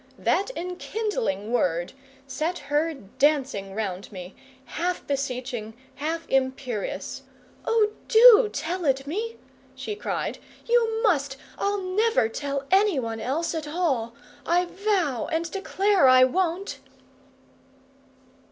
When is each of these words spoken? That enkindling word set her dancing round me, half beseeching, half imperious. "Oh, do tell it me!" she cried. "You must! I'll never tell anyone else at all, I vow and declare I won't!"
That 0.17 0.49
enkindling 0.55 1.51
word 1.51 1.93
set 2.25 2.57
her 2.57 2.95
dancing 2.95 3.75
round 3.75 4.11
me, 4.11 4.35
half 4.65 5.05
beseeching, 5.05 5.75
half 5.97 6.27
imperious. 6.27 7.21
"Oh, 7.65 7.89
do 8.07 8.49
tell 8.51 8.85
it 8.85 9.05
me!" 9.05 9.37
she 9.75 9.95
cried. 9.95 10.39
"You 10.65 11.03
must! 11.03 11.37
I'll 11.59 11.77
never 11.81 12.27
tell 12.29 12.65
anyone 12.71 13.19
else 13.19 13.53
at 13.53 13.67
all, 13.67 14.15
I 14.43 14.65
vow 14.65 15.29
and 15.31 15.51
declare 15.51 16.07
I 16.07 16.23
won't!" 16.23 16.79